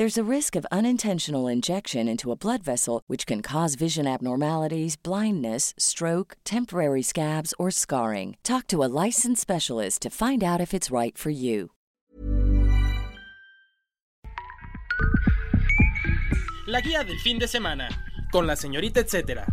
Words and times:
There's 0.00 0.16
a 0.16 0.24
risk 0.36 0.56
of 0.56 0.64
unintentional 0.72 1.46
injection 1.46 2.08
into 2.08 2.32
a 2.32 2.34
blood 2.34 2.62
vessel, 2.62 3.02
which 3.06 3.26
can 3.26 3.42
cause 3.42 3.74
vision 3.74 4.06
abnormalities, 4.06 4.96
blindness, 4.96 5.74
stroke, 5.76 6.38
temporary 6.42 7.02
scabs, 7.02 7.52
or 7.58 7.70
scarring. 7.70 8.38
Talk 8.42 8.66
to 8.68 8.82
a 8.82 8.88
licensed 9.04 9.42
specialist 9.42 10.00
to 10.00 10.08
find 10.08 10.42
out 10.42 10.58
if 10.58 10.72
it's 10.72 10.90
right 10.90 11.18
for 11.18 11.28
you. 11.28 11.72
La 16.66 16.80
guía 16.80 17.04
del 17.04 17.18
fin 17.18 17.38
de 17.38 17.46
semana, 17.46 17.90
con 18.32 18.46
la 18.46 18.56
señorita 18.56 19.00
etcétera. 19.00 19.44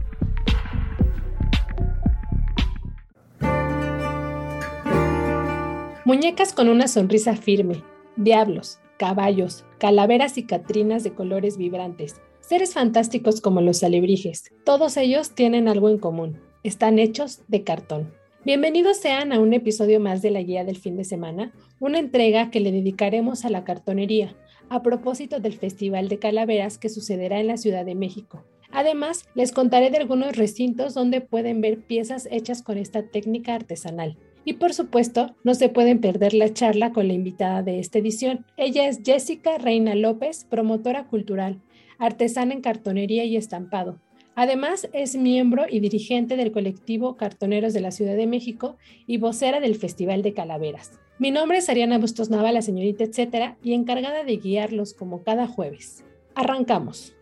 Muñecas 6.05 6.53
con 6.53 6.69
una 6.69 6.87
sonrisa 6.87 7.35
firme, 7.35 7.83
diablos, 8.15 8.79
caballos, 8.97 9.63
calaveras 9.77 10.37
y 10.37 10.43
catrinas 10.43 11.03
de 11.03 11.13
colores 11.13 11.57
vibrantes, 11.57 12.19
seres 12.39 12.73
fantásticos 12.73 13.41
como 13.41 13.61
los 13.61 13.83
alebrijes. 13.83 14.51
Todos 14.65 14.97
ellos 14.97 15.35
tienen 15.35 15.67
algo 15.67 15.89
en 15.89 15.99
común, 15.99 16.41
están 16.63 16.97
hechos 16.97 17.41
de 17.47 17.63
cartón. 17.63 18.11
Bienvenidos 18.43 18.97
sean 18.97 19.33
a 19.33 19.39
un 19.39 19.53
episodio 19.53 19.99
más 19.99 20.21
de 20.21 20.31
la 20.31 20.41
guía 20.41 20.63
del 20.63 20.77
fin 20.77 20.97
de 20.97 21.03
semana, 21.03 21.53
una 21.79 21.99
entrega 21.99 22.49
que 22.49 22.59
le 22.59 22.71
dedicaremos 22.71 23.45
a 23.45 23.49
la 23.49 23.63
cartonería, 23.63 24.35
a 24.69 24.81
propósito 24.81 25.39
del 25.39 25.53
Festival 25.53 26.09
de 26.09 26.19
Calaveras 26.19 26.77
que 26.77 26.89
sucederá 26.89 27.39
en 27.39 27.47
la 27.47 27.57
Ciudad 27.57 27.85
de 27.85 27.95
México. 27.95 28.43
Además, 28.71 29.25
les 29.33 29.51
contaré 29.51 29.91
de 29.91 29.97
algunos 29.97 30.35
recintos 30.35 30.93
donde 30.93 31.21
pueden 31.21 31.61
ver 31.61 31.85
piezas 31.85 32.27
hechas 32.31 32.63
con 32.63 32.77
esta 32.77 33.03
técnica 33.03 33.55
artesanal. 33.55 34.17
Y 34.47 34.53
por 34.53 34.73
supuesto, 34.73 35.35
no 35.43 35.55
se 35.55 35.67
pueden 35.67 35.99
perder 35.99 36.33
la 36.33 36.53
charla 36.53 36.93
con 36.93 37.09
la 37.09 37.13
invitada 37.13 37.63
de 37.63 37.79
esta 37.79 37.99
edición. 37.99 38.45
Ella 38.55 38.87
es 38.87 39.01
Jessica 39.03 39.57
Reina 39.57 39.93
López, 39.93 40.45
promotora 40.45 41.05
cultural, 41.07 41.59
artesana 41.99 42.53
en 42.53 42.61
cartonería 42.61 43.25
y 43.25 43.35
estampado. 43.35 43.99
Además, 44.35 44.87
es 44.93 45.17
miembro 45.17 45.65
y 45.69 45.81
dirigente 45.81 46.37
del 46.37 46.53
colectivo 46.53 47.17
Cartoneros 47.17 47.73
de 47.73 47.81
la 47.81 47.91
Ciudad 47.91 48.15
de 48.15 48.25
México 48.25 48.77
y 49.05 49.17
vocera 49.17 49.59
del 49.59 49.75
Festival 49.75 50.21
de 50.21 50.33
Calaveras. 50.33 50.97
Mi 51.19 51.29
nombre 51.29 51.57
es 51.57 51.67
Ariana 51.67 51.97
Bustos 51.97 52.29
Nava, 52.29 52.53
la 52.53 52.61
señorita 52.61 53.03
etcétera, 53.03 53.57
y 53.61 53.73
encargada 53.73 54.23
de 54.23 54.37
guiarlos 54.37 54.93
como 54.93 55.23
cada 55.23 55.47
jueves. 55.47 56.05
Arrancamos. 56.35 57.17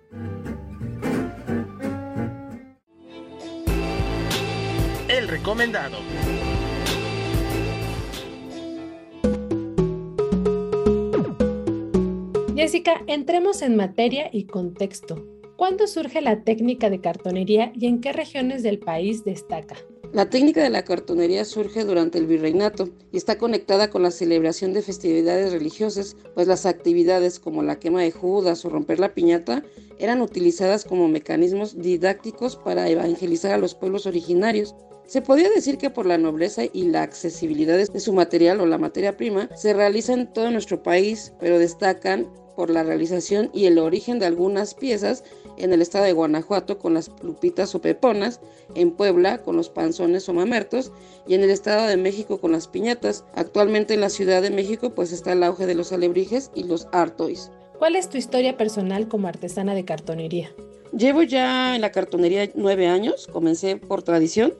El 5.10 5.28
recomendado. 5.28 5.98
Jessica, 12.56 13.02
entremos 13.08 13.62
en 13.62 13.76
materia 13.76 14.30
y 14.32 14.46
contexto. 14.46 15.28
¿Cuándo 15.58 15.88
surge 15.88 16.22
la 16.22 16.46
técnica 16.46 16.90
de 16.90 17.02
cartonería 17.02 17.74
y 17.76 17.86
en 17.88 18.00
qué 18.00 18.14
regiones 18.14 18.64
del 18.64 18.80
país 18.80 19.26
destaca? 19.26 19.76
La 20.14 20.30
técnica 20.30 20.64
de 20.64 20.70
la 20.70 20.86
cartonería 20.86 21.44
surge 21.44 21.84
durante 21.84 22.18
el 22.18 22.28
virreinato 22.28 22.88
y 23.12 23.18
está 23.18 23.38
conectada 23.38 23.90
con 23.90 24.04
la 24.04 24.12
celebración 24.12 24.72
de 24.72 24.82
festividades 24.82 25.52
religiosas, 25.52 26.16
pues 26.34 26.48
las 26.48 26.66
actividades 26.66 27.42
como 27.42 27.62
la 27.62 27.78
quema 27.78 28.02
de 28.02 28.12
Judas 28.12 28.64
o 28.64 28.70
romper 28.70 29.02
la 29.02 29.14
piñata 29.14 29.62
eran 30.00 30.22
utilizadas 30.22 30.86
como 30.86 31.10
mecanismos 31.10 31.82
didácticos 31.82 32.56
para 32.56 32.88
evangelizar 32.88 33.52
a 33.52 33.58
los 33.58 33.76
pueblos 33.76 34.06
originarios. 34.06 34.76
Se 35.08 35.22
podría 35.22 35.50
decir 35.50 35.78
que 35.78 35.90
por 35.90 36.06
la 36.06 36.18
nobleza 36.18 36.64
y 36.72 36.86
la 36.86 37.02
accesibilidad 37.02 37.78
de 37.78 38.00
su 38.00 38.14
material 38.14 38.62
o 38.62 38.66
la 38.66 38.78
materia 38.78 39.18
prima, 39.18 39.50
se 39.58 39.74
realiza 39.74 40.14
en 40.14 40.32
todo 40.32 40.50
nuestro 40.52 40.82
país, 40.82 41.34
pero 41.42 41.60
destacan 41.60 42.30
por 42.56 42.70
la 42.70 42.84
realización 42.84 43.50
y 43.54 43.66
el 43.66 43.78
origen 43.78 44.20
de 44.20 44.26
algunas 44.26 44.74
piezas 44.74 45.24
en 45.58 45.74
el 45.74 45.82
estado 45.82 46.06
de 46.06 46.14
Guanajuato 46.14 46.78
con 46.80 46.94
las 46.94 47.10
plupitas 47.10 47.76
o 47.76 47.82
peponas, 47.82 48.40
en 48.76 48.92
Puebla 48.92 49.42
con 49.42 49.56
los 49.56 49.70
panzones 49.70 50.28
o 50.30 50.34
mamertos 50.34 50.92
y 51.28 51.34
en 51.34 51.44
el 51.44 51.50
estado 51.50 51.88
de 51.88 51.98
México 51.98 52.40
con 52.40 52.52
las 52.52 52.68
piñatas. 52.68 53.24
Actualmente 53.36 53.94
en 53.94 54.02
la 54.02 54.10
Ciudad 54.10 54.42
de 54.42 54.50
México 54.50 54.92
pues 54.92 55.12
está 55.12 55.34
el 55.34 55.44
auge 55.44 55.66
de 55.66 55.76
los 55.76 55.92
alebrijes 55.92 56.52
y 56.56 56.64
los 56.64 56.88
artois. 56.92 57.52
¿Cuál 57.78 57.96
es 57.96 58.10
tu 58.10 58.18
historia 58.18 58.58
personal 58.58 59.08
como 59.08 59.28
artesana 59.28 59.76
de 59.76 59.86
cartonería? 59.86 60.52
Llevo 60.98 61.24
ya 61.24 61.76
en 61.76 61.82
la 61.82 61.92
cartonería 61.92 62.50
nueve 62.56 62.88
años, 62.88 63.28
comencé 63.28 63.76
por 63.76 64.02
tradición, 64.02 64.54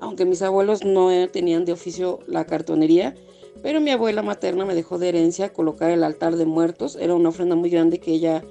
aunque 0.00 0.24
mis 0.24 0.42
abuelos 0.42 0.84
no 0.84 1.10
tenían 1.30 1.64
de 1.64 1.72
oficio 1.72 2.20
la 2.26 2.44
cartonería, 2.44 3.14
pero 3.62 3.80
mi 3.80 3.90
abuela 3.90 4.22
materna 4.22 4.64
me 4.64 4.74
dejó 4.74 4.98
de 4.98 5.08
herencia 5.08 5.52
colocar 5.52 5.90
el 5.90 6.04
altar 6.04 6.36
de 6.36 6.46
muertos. 6.46 6.96
Era 7.00 7.14
una 7.14 7.28
ofrenda 7.28 7.54
muy 7.54 7.70
grande 7.70 7.98
que 7.98 8.12
ella 8.12 8.42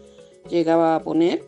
llegaba 0.49 0.95
a 0.95 1.03
poner. 1.03 1.44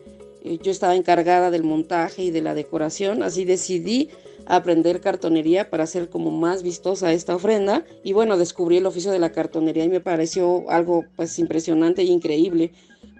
Yo 0.62 0.70
estaba 0.70 0.94
encargada 0.94 1.50
del 1.50 1.64
montaje 1.64 2.22
y 2.24 2.30
de 2.30 2.42
la 2.42 2.54
decoración, 2.54 3.22
así 3.22 3.46
decidí 3.46 4.10
aprender 4.46 5.00
cartonería 5.00 5.70
para 5.70 5.84
hacer 5.84 6.10
como 6.10 6.30
más 6.30 6.62
vistosa 6.62 7.12
esta 7.14 7.34
ofrenda 7.34 7.84
y 8.02 8.12
bueno, 8.12 8.36
descubrí 8.36 8.76
el 8.76 8.84
oficio 8.84 9.10
de 9.10 9.18
la 9.18 9.32
cartonería 9.32 9.84
y 9.84 9.88
me 9.88 10.00
pareció 10.00 10.68
algo 10.70 11.04
pues 11.16 11.38
impresionante 11.38 12.02
e 12.02 12.06
increíble. 12.06 12.72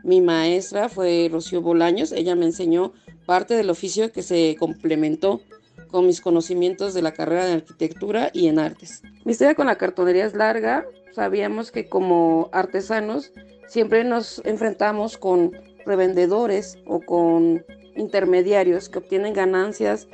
Mi 0.03 0.21
maestra 0.21 0.91
fue 0.91 1.31
Rocío 1.33 1.63
Bolaños, 1.63 2.13
ella 2.13 2.35
me 2.35 2.45
enseñó 2.45 2.93
parte 3.25 3.55
del 3.55 3.71
oficio 3.71 4.13
que 4.13 4.23
se 4.23 4.57
complementó 4.59 5.41
con 5.89 6.07
mis 6.07 6.21
conocimientos 6.21 6.95
de 6.95 7.03
la 7.03 7.13
carrera 7.13 7.47
de 7.47 7.55
arquitectura 7.55 8.31
y 8.33 8.49
en 8.49 8.59
artes. 8.59 9.03
Mi 9.25 9.33
historia 9.33 9.55
con 9.55 9.67
la 9.67 9.77
cartonería 9.77 10.27
es 10.27 10.35
larga. 10.35 10.87
Sabíamos 11.13 11.71
que 11.71 11.89
como 11.89 12.49
artesanos 12.53 13.33
siempre 13.69 14.05
nos 14.05 14.41
enfrentamos 14.45 15.17
con 15.17 15.53
revendedores 15.87 16.79
o 16.87 17.01
con 17.01 17.65
intermediarios 17.97 18.89
que 18.89 18.99
obtienen 18.99 19.35
ganancias 19.35 20.09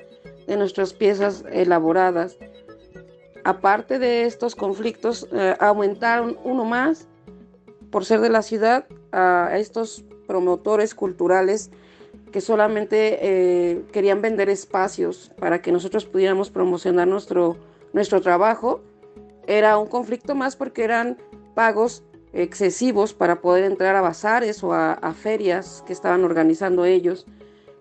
de 0.46 0.56
nuestras 0.56 0.92
piezas 0.92 1.44
elaboradas. 1.50 2.36
Aparte 3.44 3.98
de 3.98 4.24
estos 4.24 4.54
conflictos, 4.54 5.26
eh, 5.32 5.54
aumentaron 5.60 6.36
uno 6.44 6.64
más 6.64 7.08
por 7.90 8.04
ser 8.04 8.20
de 8.20 8.28
la 8.28 8.42
ciudad 8.42 8.86
a 9.12 9.56
estos 9.56 10.04
promotores 10.26 10.94
culturales 10.94 11.70
que 12.30 12.40
solamente 12.40 13.18
eh, 13.20 13.82
querían 13.92 14.22
vender 14.22 14.48
espacios 14.48 15.30
para 15.38 15.60
que 15.62 15.72
nosotros 15.72 16.04
pudiéramos 16.04 16.50
promocionar 16.50 17.08
nuestro, 17.08 17.56
nuestro 17.92 18.20
trabajo. 18.20 18.80
Era 19.46 19.78
un 19.78 19.88
conflicto 19.88 20.34
más 20.34 20.56
porque 20.56 20.84
eran 20.84 21.18
pagos 21.54 22.04
excesivos 22.32 23.12
para 23.12 23.40
poder 23.40 23.64
entrar 23.64 23.96
a 23.96 24.00
bazares 24.00 24.62
o 24.62 24.72
a, 24.72 25.14
ferias 25.14 25.82
que 25.86 25.92
estaban 25.92 26.24
organizando 26.24 26.84
ellos. 26.84 27.26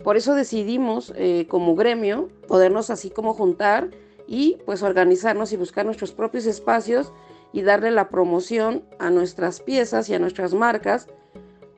Por 0.04 0.18
eso 0.18 0.34
decidimos 0.34 1.13
eh, 1.16 1.45
como 1.50 1.75
gremio 1.75 2.30
podernos 2.48 2.90
así 2.90 3.10
como 3.10 3.34
juntar 3.34 3.90
y 4.28 4.57
pues 4.66 4.81
organizarnos 4.81 5.52
y 5.52 5.57
buscar 5.57 5.86
nuestros 5.86 6.12
propios 6.12 6.45
espacios 6.45 7.12
y 7.52 7.62
darle 7.63 7.92
la 7.92 8.10
promoción 8.10 8.84
a 9.00 9.10
nuestras 9.10 9.60
piezas 9.60 10.10
y 10.10 10.13
a 10.13 10.19
nuestras 10.19 10.54
marcas 10.54 11.07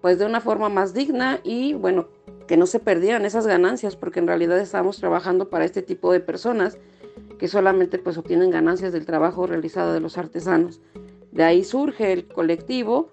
pues 0.01 0.19
de 0.19 0.25
una 0.25 0.41
forma 0.41 0.67
más 0.67 0.94
digna 0.94 1.39
y 1.44 1.74
bueno 1.74 2.07
que 2.51 2.57
no 2.57 2.65
se 2.65 2.80
perdieran 2.80 3.24
esas 3.24 3.48
ganancias, 3.48 3.95
porque 3.95 4.19
en 4.19 4.27
realidad 4.27 4.59
estamos 4.59 4.98
trabajando 4.98 5.50
para 5.50 5.63
este 5.63 5.81
tipo 5.81 6.12
de 6.12 6.19
personas 6.19 6.77
que 7.39 7.48
solamente 7.48 7.98
pues 7.98 8.18
obtienen 8.18 8.51
ganancias 8.51 8.92
del 8.92 9.06
trabajo 9.06 9.48
realizado 9.48 9.94
de 9.94 10.01
los 10.01 10.18
artesanos. 10.18 10.81
De 11.31 11.45
ahí 11.45 11.63
surge 11.63 12.12
el 12.12 12.27
colectivo, 12.27 13.07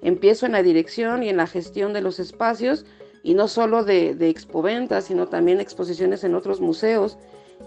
empiezo 0.00 0.46
en 0.46 0.52
la 0.52 0.62
dirección 0.62 1.22
y 1.22 1.28
en 1.28 1.36
la 1.36 1.46
gestión 1.46 1.92
de 1.92 2.00
los 2.00 2.18
espacios 2.18 2.86
y 3.22 3.34
no 3.34 3.46
solo 3.46 3.84
de, 3.84 4.14
de 4.14 4.30
expoventas, 4.30 5.04
sino 5.04 5.26
también 5.26 5.60
exposiciones 5.60 6.24
en 6.24 6.34
otros 6.34 6.62
museos 6.62 7.18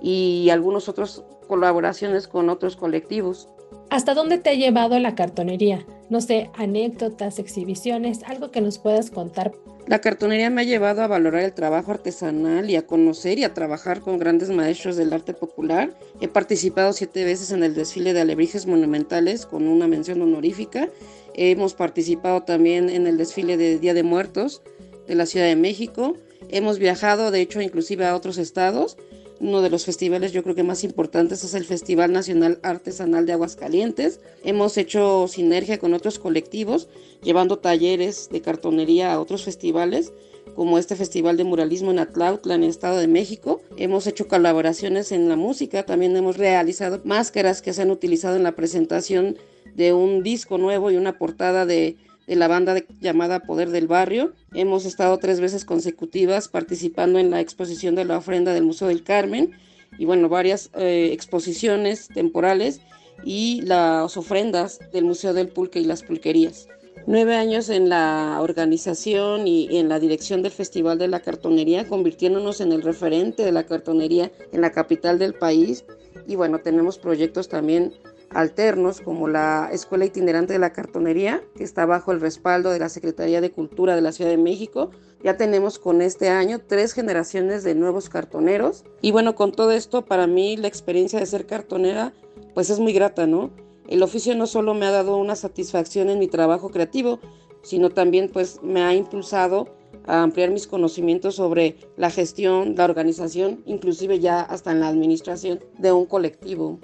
y 0.01 0.50
algunas 0.50 0.89
otras 0.89 1.23
colaboraciones 1.47 2.27
con 2.27 2.50
otros 2.50 2.75
colectivos. 2.75 3.47
¿Hasta 3.91 4.15
dónde 4.15 4.39
te 4.39 4.50
ha 4.50 4.56
llevado 4.56 4.97
la 4.97 5.13
cartonería? 5.13 5.85
No 6.09 6.19
sé, 6.19 6.50
anécdotas, 6.56 7.38
exhibiciones, 7.38 8.23
algo 8.23 8.50
que 8.50 8.62
nos 8.62 8.79
puedas 8.79 9.12
contar. 9.12 9.51
La 9.88 10.00
cartonería 10.00 10.50
me 10.50 10.62
ha 10.62 10.63
llevado 10.63 11.01
a 11.01 11.07
valorar 11.07 11.44
el 11.44 11.54
trabajo 11.54 11.92
artesanal 11.92 12.69
y 12.69 12.75
a 12.75 12.86
conocer 12.86 13.39
y 13.39 13.44
a 13.44 13.54
trabajar 13.54 14.01
con 14.01 14.19
grandes 14.19 14.50
maestros 14.50 14.95
del 14.95 15.12
arte 15.12 15.33
popular. 15.33 15.94
He 16.22 16.28
participado 16.28 16.94
siete 16.94 17.25
veces 17.25 17.51
en 17.51 17.63
el 17.63 17.74
desfile 17.74 18.13
de 18.13 18.22
alebrijes 18.22 18.68
monumentales 18.68 19.45
con 19.45 19.68
una 19.68 19.88
mención 19.88 20.22
honorífica. 20.22 20.89
Hemos 21.33 21.74
participado 21.74 22.44
también 22.44 22.89
en 22.89 23.07
el 23.07 23.18
desfile 23.18 23.57
de 23.57 23.80
Día 23.80 23.94
de 23.94 24.04
Muertos 24.04 24.62
de 25.07 25.16
la 25.16 25.25
Ciudad 25.25 25.48
de 25.48 25.56
México. 25.56 26.16
Hemos 26.50 26.78
viajado, 26.78 27.31
de 27.31 27.42
hecho, 27.42 27.60
inclusive 27.60 28.06
a 28.06 28.16
otros 28.16 28.38
estados 28.38 28.98
uno 29.41 29.61
de 29.61 29.71
los 29.71 29.85
festivales 29.85 30.31
yo 30.31 30.43
creo 30.43 30.55
que 30.55 30.63
más 30.63 30.83
importantes 30.83 31.43
es 31.43 31.55
el 31.55 31.65
Festival 31.65 32.13
Nacional 32.13 32.59
Artesanal 32.61 33.25
de 33.25 33.33
Aguascalientes. 33.33 34.19
Hemos 34.43 34.77
hecho 34.77 35.27
sinergia 35.27 35.79
con 35.79 35.93
otros 35.95 36.19
colectivos, 36.19 36.88
llevando 37.23 37.57
talleres 37.57 38.29
de 38.31 38.41
cartonería 38.41 39.11
a 39.11 39.19
otros 39.19 39.43
festivales 39.43 40.13
como 40.55 40.77
este 40.77 40.95
Festival 40.95 41.38
de 41.38 41.43
Muralismo 41.43 41.91
en 41.91 41.99
Atlautla, 41.99 42.55
en 42.55 42.63
el 42.63 42.69
Estado 42.69 42.97
de 42.97 43.07
México. 43.07 43.61
Hemos 43.77 44.05
hecho 44.05 44.27
colaboraciones 44.27 45.11
en 45.11 45.27
la 45.27 45.35
música, 45.35 45.85
también 45.85 46.15
hemos 46.15 46.37
realizado 46.37 47.01
máscaras 47.03 47.61
que 47.61 47.73
se 47.73 47.81
han 47.81 47.91
utilizado 47.91 48.35
en 48.35 48.44
la 48.44 48.55
presentación 48.55 49.37
de 49.75 49.94
un 49.94 50.21
disco 50.21 50.57
nuevo 50.57 50.91
y 50.91 50.97
una 50.97 51.17
portada 51.17 51.65
de 51.65 51.97
de 52.27 52.35
la 52.35 52.47
banda 52.47 52.75
llamada 53.00 53.41
Poder 53.41 53.69
del 53.69 53.88
Barrio. 53.88 54.33
Hemos 54.53 54.85
estado 54.85 55.18
tres 55.18 55.39
veces 55.39 55.65
consecutivas 55.65 56.47
participando 56.47 57.19
en 57.19 57.31
la 57.31 57.41
exposición 57.41 57.95
de 57.95 58.06
la 58.06 58.18
ofrenda 58.18 58.53
del 58.53 58.63
Museo 58.63 58.88
del 58.88 59.03
Carmen 59.03 59.51
y 59.97 60.06
bueno, 60.06 60.29
varias 60.29 60.69
eh, 60.75 61.09
exposiciones 61.12 62.07
temporales 62.07 62.81
y 63.23 63.62
las 63.62 64.18
ofrendas 64.18 64.79
del 64.91 65.06
Museo 65.06 65.33
del 65.33 65.50
Pulque 65.50 65.79
y 65.79 65.85
las 65.85 66.03
pulquerías. 66.03 66.68
Nueve 67.07 67.35
años 67.35 67.69
en 67.69 67.89
la 67.89 68.38
organización 68.41 69.47
y 69.47 69.77
en 69.77 69.89
la 69.89 70.00
dirección 70.00 70.44
del 70.44 70.51
Festival 70.51 71.00
de 71.00 71.07
la 71.07 71.19
Cartonería, 71.19 71.88
convirtiéndonos 71.88 72.62
en 72.62 72.71
el 72.71 72.83
referente 72.83 73.44
de 73.44 73.51
la 73.51 73.65
cartonería 73.65 74.31
en 74.51 74.62
la 74.62 74.71
capital 74.71 75.18
del 75.18 75.33
país. 75.33 75.83
Y 76.27 76.35
bueno, 76.35 76.59
tenemos 76.59 77.00
proyectos 77.00 77.50
también 77.50 77.94
alternos 78.33 79.01
como 79.01 79.28
la 79.28 79.69
Escuela 79.72 80.06
Itinerante 80.06 80.54
de 80.54 80.60
la 80.60 80.74
Cartonería, 80.74 81.44
que 81.56 81.63
está 81.63 81.86
bajo 81.86 82.12
el 82.12 82.22
respaldo 82.22 82.72
de 82.72 82.80
la 82.80 82.89
Secretaría 82.89 83.42
de 83.42 83.51
Cultura 83.51 83.95
de 83.95 84.01
la 84.01 84.12
Ciudad 84.12 84.31
de 84.31 84.38
México. 84.38 84.92
Ya 85.24 85.38
tenemos 85.38 85.80
con 85.80 86.01
este 86.01 86.30
año 86.30 86.60
tres 86.66 86.94
generaciones 86.94 87.63
de 87.63 87.75
nuevos 87.75 88.10
cartoneros. 88.10 88.83
Y 89.01 89.12
bueno, 89.12 89.36
con 89.36 89.51
todo 89.51 89.72
esto, 89.72 90.06
para 90.06 90.28
mí 90.28 90.57
la 90.57 90.68
experiencia 90.68 91.19
de 91.19 91.25
ser 91.25 91.45
cartonera, 91.45 92.13
pues 92.54 92.69
es 92.69 92.80
muy 92.80 92.94
grata, 92.94 93.28
¿no? 93.28 93.51
El 93.88 94.04
oficio 94.04 94.36
no 94.36 94.48
solo 94.48 94.74
me 94.74 94.86
ha 94.86 94.92
dado 94.92 95.18
una 95.18 95.36
satisfacción 95.36 96.10
en 96.10 96.19
mi 96.19 96.28
trabajo 96.28 96.69
creativo, 96.69 97.19
sino 97.62 97.89
también 97.89 98.30
pues 98.31 98.60
me 98.63 98.81
ha 98.81 98.94
impulsado 98.95 99.68
a 100.06 100.24
ampliar 100.24 100.50
mis 100.50 100.68
conocimientos 100.68 101.36
sobre 101.36 101.75
la 101.98 102.10
gestión, 102.10 102.75
la 102.75 102.86
organización, 102.86 103.62
inclusive 103.66 104.19
ya 104.19 104.42
hasta 104.42 104.72
en 104.72 104.80
la 104.80 104.88
administración 104.88 105.60
de 105.78 105.92
un 105.92 106.06
colectivo 106.06 106.80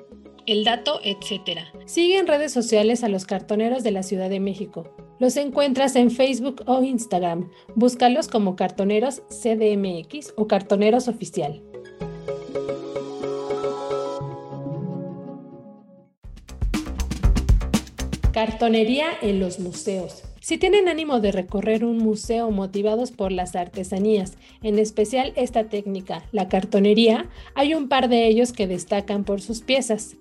el 0.48 0.64
dato, 0.64 1.02
etc. 1.04 1.60
Sigue 1.86 2.18
en 2.18 2.26
redes 2.26 2.54
sociales 2.54 3.04
a 3.04 3.10
los 3.10 3.26
cartoneros 3.26 3.84
de 3.84 3.92
la 3.92 4.02
Ciudad 4.02 4.30
de 4.30 4.40
México. 4.40 4.96
Los 5.20 5.36
encuentras 5.36 5.96
en 5.98 6.10
Facebook 6.10 6.64
o 6.66 6.82
Instagram. 6.82 7.52
Búscalos 7.76 8.30
como 8.30 8.56
Cartoneros 8.56 9.22
CDMX 9.30 10.34
o 10.38 10.48
Cartoneros 10.48 11.10
Oficial. 11.10 11.62
Cartonería 18.32 19.08
en 19.22 19.40
los 19.40 19.60
museos. 19.60 20.24
Si 20.40 20.58
tienen 20.58 20.88
ánimo 20.88 21.20
de 21.20 21.34
recorrer 21.34 21.84
un 21.84 21.98
museo 21.98 22.52
motivados 22.52 23.12
por 23.12 23.34
las 23.34 23.56
artesanías, 23.58 24.38
en 24.64 24.80
especial 24.80 25.34
esta 25.36 25.66
técnica, 25.66 26.24
la 26.32 26.48
cartonería, 26.48 27.28
hay 27.54 27.74
un 27.74 27.90
par 27.90 28.08
de 28.08 28.28
ellos 28.28 28.54
que 28.54 28.68
destacan 28.68 29.26
por 29.26 29.42
sus 29.42 29.60
piezas. 29.62 30.16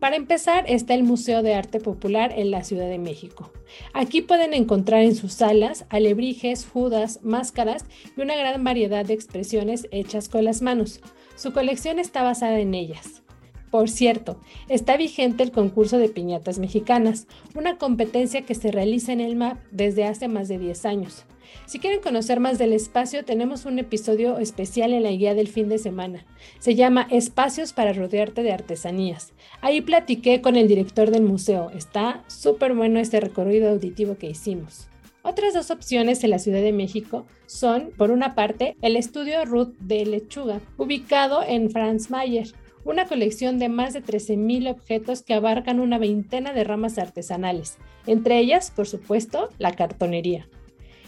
Para 0.00 0.14
empezar 0.14 0.64
está 0.68 0.94
el 0.94 1.02
Museo 1.02 1.42
de 1.42 1.54
Arte 1.54 1.80
Popular 1.80 2.32
en 2.36 2.52
la 2.52 2.62
Ciudad 2.62 2.88
de 2.88 2.98
México. 2.98 3.52
Aquí 3.92 4.22
pueden 4.22 4.54
encontrar 4.54 5.02
en 5.02 5.16
sus 5.16 5.32
salas 5.32 5.86
alebrijes, 5.90 6.66
judas, 6.66 7.20
máscaras 7.24 7.84
y 8.16 8.20
una 8.20 8.36
gran 8.36 8.62
variedad 8.62 9.04
de 9.04 9.14
expresiones 9.14 9.88
hechas 9.90 10.28
con 10.28 10.44
las 10.44 10.62
manos. 10.62 11.00
Su 11.34 11.52
colección 11.52 11.98
está 11.98 12.22
basada 12.22 12.60
en 12.60 12.74
ellas. 12.74 13.22
Por 13.70 13.90
cierto, 13.90 14.38
está 14.68 14.96
vigente 14.96 15.42
el 15.42 15.52
concurso 15.52 15.98
de 15.98 16.08
piñatas 16.08 16.58
mexicanas, 16.58 17.26
una 17.54 17.76
competencia 17.76 18.42
que 18.42 18.54
se 18.54 18.70
realiza 18.70 19.12
en 19.12 19.20
el 19.20 19.36
MAP 19.36 19.58
desde 19.70 20.04
hace 20.04 20.28
más 20.28 20.48
de 20.48 20.58
10 20.58 20.86
años. 20.86 21.26
Si 21.66 21.78
quieren 21.78 22.00
conocer 22.00 22.40
más 22.40 22.58
del 22.58 22.72
espacio, 22.72 23.24
tenemos 23.24 23.64
un 23.64 23.78
episodio 23.78 24.38
especial 24.38 24.92
en 24.92 25.02
la 25.02 25.10
guía 25.10 25.34
del 25.34 25.48
fin 25.48 25.68
de 25.68 25.78
semana. 25.78 26.24
Se 26.58 26.74
llama 26.74 27.06
Espacios 27.10 27.72
para 27.72 27.92
rodearte 27.92 28.42
de 28.42 28.52
artesanías. 28.52 29.32
Ahí 29.60 29.80
platiqué 29.80 30.40
con 30.40 30.56
el 30.56 30.68
director 30.68 31.10
del 31.10 31.22
museo. 31.22 31.70
Está 31.70 32.24
súper 32.26 32.74
bueno 32.74 33.00
este 33.00 33.20
recorrido 33.20 33.70
auditivo 33.70 34.16
que 34.16 34.30
hicimos. 34.30 34.88
Otras 35.22 35.52
dos 35.52 35.70
opciones 35.70 36.24
en 36.24 36.30
la 36.30 36.38
Ciudad 36.38 36.62
de 36.62 36.72
México 36.72 37.26
son, 37.46 37.90
por 37.96 38.10
una 38.10 38.34
parte, 38.34 38.76
el 38.80 38.96
estudio 38.96 39.44
Ruth 39.44 39.74
de 39.80 40.06
Lechuga, 40.06 40.60
ubicado 40.78 41.42
en 41.46 41.70
Franz 41.70 42.08
Mayer, 42.08 42.48
una 42.88 43.04
colección 43.04 43.58
de 43.58 43.68
más 43.68 43.92
de 43.92 44.02
13.000 44.02 44.70
objetos 44.70 45.20
que 45.20 45.34
abarcan 45.34 45.78
una 45.78 45.98
veintena 45.98 46.54
de 46.54 46.64
ramas 46.64 46.96
artesanales, 46.96 47.76
entre 48.06 48.38
ellas, 48.38 48.72
por 48.74 48.86
supuesto, 48.86 49.50
la 49.58 49.72
cartonería. 49.72 50.48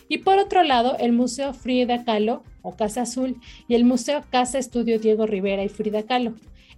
Y 0.06 0.18
por 0.18 0.36
otro 0.36 0.62
lado, 0.62 0.98
el 0.98 1.12
Museo 1.12 1.54
Frida 1.54 2.04
Kahlo 2.04 2.42
o 2.60 2.76
Casa 2.76 3.02
Azul 3.02 3.40
y 3.66 3.76
el 3.76 3.86
Museo 3.86 4.22
Casa 4.30 4.58
Estudio 4.58 4.98
Diego 4.98 5.24
Rivera 5.24 5.64
y 5.64 5.70
Frida 5.70 6.02
Kahlo. 6.02 6.34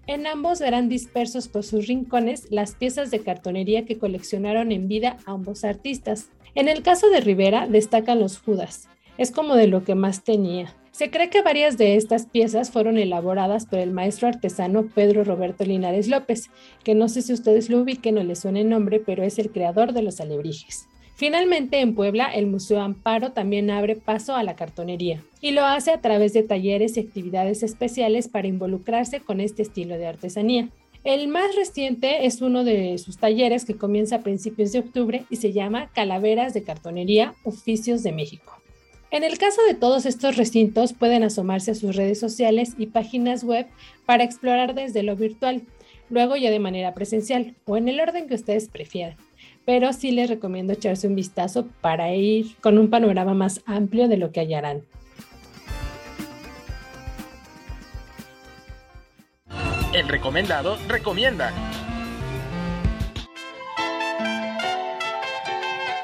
En 0.06 0.25
ambos 0.28 0.60
verán 0.60 0.88
dispersos 0.88 1.48
por 1.48 1.64
sus 1.64 1.88
rincones 1.88 2.46
las 2.50 2.76
piezas 2.76 3.10
de 3.10 3.25
cartonería 3.25 3.84
que 3.84 3.98
coleccionaron 3.98 4.70
en 4.70 4.87
vida 4.87 5.16
ambos 5.26 5.64
artistas. 5.64 6.28
En 6.55 6.69
el 6.69 6.82
caso 6.82 7.10
de 7.10 7.20
Rivera 7.20 7.66
destacan 7.66 8.20
los 8.20 8.38
Judas. 8.38 8.88
Es 9.19 9.32
como 9.32 9.56
de 9.56 9.66
lo 9.66 9.82
que 9.82 9.96
más 9.96 10.22
tenía. 10.22 10.76
Se 10.93 11.11
cree 11.11 11.31
que 11.31 11.41
varias 11.41 11.79
de 11.79 11.97
estas 11.97 12.27
piezas 12.27 12.71
fueron 12.71 12.99
elaboradas 12.99 13.65
por 13.65 13.79
el 13.79 13.93
maestro 13.93 14.29
artesano 14.29 14.89
Pedro 14.94 15.25
Roberto 15.25 15.65
Linares 15.65 16.06
López, 16.06 16.50
que 16.85 16.94
no 16.94 17.09
sé 17.09 17.23
si 17.23 17.33
ustedes 17.33 17.71
lo 17.71 17.81
ubiquen 17.81 18.19
o 18.19 18.23
les 18.23 18.41
suene 18.41 18.61
el 18.61 18.69
nombre, 18.69 19.00
pero 19.00 19.23
es 19.23 19.39
el 19.39 19.50
creador 19.50 19.94
de 19.94 20.03
los 20.03 20.21
alebrijes. 20.21 20.89
Finalmente, 21.15 21.81
en 21.81 21.94
Puebla, 21.94 22.27
el 22.27 22.46
Museo 22.46 22.81
Amparo 22.82 23.32
también 23.32 23.70
abre 23.70 23.96
paso 23.96 24.34
a 24.34 24.43
la 24.43 24.55
cartonería 24.55 25.22
y 25.41 25.53
lo 25.53 25.65
hace 25.65 25.93
a 25.93 26.01
través 26.03 26.34
de 26.34 26.43
talleres 26.43 26.96
y 26.96 27.01
actividades 27.01 27.63
especiales 27.63 28.29
para 28.29 28.49
involucrarse 28.49 29.20
con 29.20 29.41
este 29.41 29.63
estilo 29.63 29.96
de 29.96 30.06
artesanía. 30.06 30.69
El 31.05 31.29
más 31.29 31.56
reciente 31.56 32.27
es 32.27 32.43
uno 32.43 32.65
de 32.65 32.99
sus 32.99 33.17
talleres 33.17 33.65
que 33.65 33.77
comienza 33.77 34.17
a 34.17 34.22
principios 34.22 34.72
de 34.72 34.81
octubre 34.81 35.25
y 35.31 35.37
se 35.37 35.53
llama 35.53 35.91
Calaveras 35.94 36.53
de 36.53 36.65
Cartonería 36.65 37.34
Oficios 37.44 38.03
de 38.03 38.13
México. 38.13 38.61
En 39.12 39.22
el 39.22 39.38
caso 39.38 39.62
de 39.69 39.74
todos 39.74 40.06
estos 40.06 40.36
recintos 40.36 40.92
pueden 40.92 41.22
asomarse 41.22 41.70
a 41.70 41.74
sus 41.76 41.94
redes 41.94 42.19
sociales 42.19 42.74
y 42.76 42.86
páginas 42.86 43.44
web 43.44 43.66
para 44.06 44.24
explorar 44.24 44.74
desde 44.74 45.04
lo 45.04 45.14
virtual, 45.14 45.62
luego 46.10 46.34
ya 46.34 46.50
de 46.50 46.58
manera 46.58 46.92
presencial 46.94 47.54
o 47.64 47.76
en 47.76 47.88
el 47.88 48.00
orden 48.00 48.26
que 48.26 48.34
ustedes 48.34 48.69
prefieran 48.69 49.16
pero 49.64 49.92
sí 49.92 50.10
les 50.10 50.28
recomiendo 50.28 50.72
echarse 50.72 51.06
un 51.06 51.14
vistazo 51.14 51.66
para 51.81 52.14
ir 52.14 52.56
con 52.60 52.78
un 52.78 52.90
panorama 52.90 53.34
más 53.34 53.60
amplio 53.66 54.08
de 54.08 54.16
lo 54.16 54.32
que 54.32 54.40
hallarán. 54.40 54.82
El 59.92 60.08
recomendado 60.08 60.78
recomienda. 60.88 61.52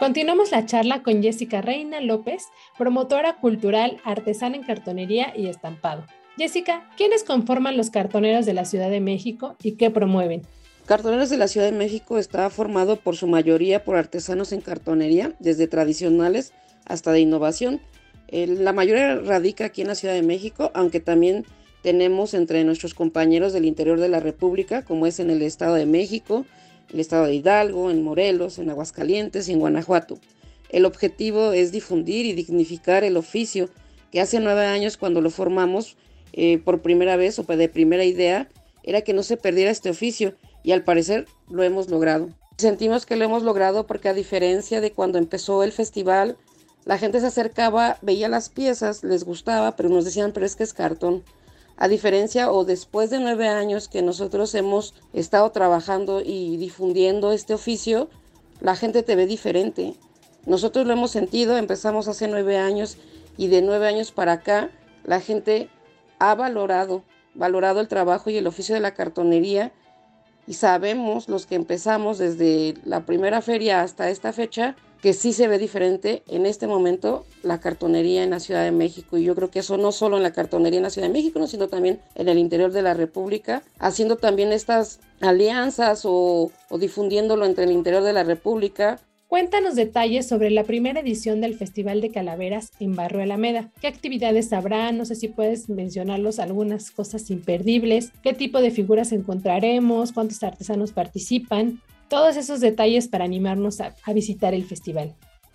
Continuamos 0.08 0.52
la 0.52 0.64
charla 0.64 1.02
con 1.02 1.22
Jessica 1.22 1.60
Reina 1.60 2.00
López, 2.00 2.44
promotora 2.78 3.36
cultural, 3.36 3.98
artesana 4.04 4.56
en 4.56 4.62
cartonería 4.62 5.34
y 5.36 5.48
estampado. 5.48 6.06
Jessica, 6.38 6.88
¿quiénes 6.96 7.24
conforman 7.24 7.76
los 7.76 7.90
cartoneros 7.90 8.46
de 8.46 8.54
la 8.54 8.64
Ciudad 8.64 8.88
de 8.88 9.00
México 9.00 9.56
y 9.62 9.72
qué 9.72 9.90
promueven? 9.90 10.46
Cartoneros 10.86 11.28
de 11.28 11.36
la 11.36 11.46
Ciudad 11.46 11.66
de 11.66 11.76
México 11.76 12.16
está 12.16 12.48
formado 12.48 12.96
por 12.96 13.16
su 13.16 13.26
mayoría 13.26 13.84
por 13.84 13.96
artesanos 13.96 14.52
en 14.52 14.62
cartonería, 14.62 15.34
desde 15.40 15.68
tradicionales 15.68 16.54
hasta 16.86 17.12
de 17.12 17.20
innovación. 17.20 17.82
la 18.32 18.72
mayoría 18.72 19.16
radica 19.16 19.66
aquí 19.66 19.82
en 19.82 19.88
la 19.88 19.94
Ciudad 19.94 20.14
de 20.14 20.22
México, 20.22 20.70
aunque 20.72 21.00
también 21.00 21.44
tenemos 21.82 22.32
entre 22.32 22.64
nuestros 22.64 22.94
compañeros 22.94 23.52
del 23.52 23.66
interior 23.66 24.00
de 24.00 24.08
la 24.08 24.20
República, 24.20 24.86
como 24.86 25.06
es 25.06 25.20
en 25.20 25.28
el 25.28 25.42
Estado 25.42 25.74
de 25.74 25.84
México, 25.84 26.46
el 26.92 27.00
Estado 27.00 27.26
de 27.26 27.35
Hidalgo, 27.35 27.90
en 27.90 28.02
Morelos, 28.02 28.59
en 28.59 28.71
Aguascalientes 28.71 29.49
y 29.49 29.52
en 29.52 29.61
Guanajuato. 29.61 30.18
El 30.71 30.85
objetivo 30.85 31.52
es 31.52 31.73
difundir 31.73 32.26
y 32.26 32.33
dignificar 32.33 33.04
el 33.04 33.16
oficio 33.16 33.68
que 34.11 34.21
hace 34.21 34.40
nueve 34.40 34.66
años 34.66 34.97
cuando 34.97 35.21
lo 35.21 35.30
formamos 35.30 35.97
eh, 36.33 36.59
por 36.59 36.80
primera 36.80 37.16
vez 37.16 37.38
o 37.38 37.42
de 37.42 37.68
primera 37.68 38.04
idea 38.04 38.49
era 38.83 39.02
que 39.02 39.12
no 39.12 39.23
se 39.23 39.37
perdiera 39.37 39.71
este 39.71 39.90
oficio 39.90 40.35
y 40.62 40.73
al 40.73 40.85
parecer 40.85 41.26
lo 41.49 41.62
hemos 41.62 41.88
logrado. 41.88 42.30
Sentimos 42.57 43.07
que 43.07 43.16
lo 43.16 43.25
hemos 43.25 43.42
logrado 43.42 43.87
porque 43.87 44.09
a 44.09 44.14
diferencia 44.14 44.80
de 44.80 44.92
cuando 44.92 45.18
empezó 45.18 45.62
el 45.62 45.73
festival, 45.73 46.37
la 46.85 46.99
gente 46.99 47.21
se 47.21 47.26
acercaba, 47.26 47.99
veía 48.02 48.28
las 48.28 48.49
piezas, 48.49 49.04
les 49.04 49.25
gustaba, 49.25 49.76
pero 49.76 49.88
nos 49.88 50.04
decían, 50.04 50.33
pero 50.33 50.47
es 50.47 50.57
que 50.57 50.64
es 50.64 50.73
cartón. 50.73 51.23
A 51.80 51.87
diferencia 51.87 52.50
o 52.50 52.64
después 52.64 53.08
de 53.08 53.20
nueve 53.20 53.47
años 53.47 53.87
que 53.87 54.02
nosotros 54.02 54.52
hemos 54.56 54.94
estado 55.12 55.49
trabajando 55.52 56.20
y 56.20 56.56
difundiendo 56.56 57.30
este 57.30 57.54
oficio, 57.54 58.08
la 58.61 58.75
gente 58.75 59.04
te 59.04 59.14
ve 59.14 59.26
diferente. 59.26 59.94
Nosotros 60.44 60.88
lo 60.88 60.92
hemos 60.92 61.12
sentido, 61.12 61.56
empezamos 61.56 62.08
hace 62.08 62.26
nueve 62.26 62.58
años 62.58 62.99
y 63.37 63.47
de 63.47 63.62
nueve 63.62 63.87
años 63.87 64.11
para 64.11 64.32
acá 64.32 64.70
la 65.04 65.20
gente 65.20 65.70
ha 66.18 66.35
valorado, 66.35 67.04
valorado 67.35 67.80
el 67.80 67.87
trabajo 67.87 68.28
y 68.28 68.37
el 68.37 68.49
oficio 68.49 68.75
de 68.75 68.80
la 68.80 68.94
cartonería 68.94 69.73
y 70.49 70.54
sabemos 70.54 71.28
los 71.28 71.47
que 71.47 71.54
empezamos 71.54 72.18
desde 72.18 72.75
la 72.85 73.06
primera 73.06 73.40
feria 73.40 73.82
hasta 73.82 74.11
esta 74.11 74.32
fecha 74.32 74.75
que 75.00 75.12
sí 75.12 75.33
se 75.33 75.49
ve 75.49 75.59
diferente 75.59 76.23
en 76.26 76.47
este 76.47 76.67
momento 76.67 77.25
la 77.43 77.61
cartonería 77.61 78.25
en 78.25 78.31
la 78.31 78.40
Ciudad 78.40 78.64
de 78.64 78.73
México 78.73 79.17
y 79.17 79.25
yo 79.25 79.35
creo 79.35 79.50
que 79.50 79.61
eso 79.61 79.76
no 79.76 79.93
solo 79.93 80.17
en 80.17 80.23
la 80.23 80.33
cartonería 80.33 80.78
en 80.78 80.83
la 80.83 80.90
Ciudad 80.90 81.09
de 81.09 81.12
México, 81.12 81.47
sino 81.47 81.69
también 81.69 82.00
en 82.14 82.28
el 82.28 82.38
interior 82.38 82.73
de 82.73 82.83
la 82.83 82.95
República, 82.95 83.62
haciendo 83.78 84.17
también 84.17 84.52
estas 84.52 85.00
alianzas 85.21 86.02
o, 86.05 86.50
difundiéndolo 86.78 87.45
entre 87.45 87.64
el 87.64 87.73
interior 87.73 88.02
de 88.02 88.12
la 88.12 88.25
República 88.25 89.00
Cuéntanos 89.28 89.75
detalles 89.75 90.26
sobre 90.26 90.49
la 90.50 90.64
primera 90.64 91.00
edición 91.00 91.43
del 91.43 91.55
Festival 91.55 92.00
de 92.00 92.11
Calaveras 92.11 92.71
en 92.81 92.97
Barrio 92.97 93.23
Alameda. 93.23 93.71
¿Qué 93.78 93.87
actividades 93.87 94.55
habrá? 94.55 94.90
No 94.90 95.05
sé 95.05 95.17
si 95.17 95.28
puedes 95.28 95.69
mencionarlos 95.69 96.38
algunas 96.38 96.90
cosas 96.90 97.31
imperdibles. 97.31 98.11
¿Qué 98.23 98.33
tipo 98.33 98.62
de 98.62 98.71
figuras 98.71 99.12
encontraremos? 99.12 100.12
¿Cuántos 100.12 100.43
artesanos 100.43 100.93
participan? 100.93 101.83
Todos 102.08 102.36
esos 102.36 102.60
detalles 102.60 103.08
para 103.08 103.24
animarnos 103.24 103.80
a, 103.80 103.94
visitar 104.12 104.54
el 104.54 104.64
festival. 104.64 105.14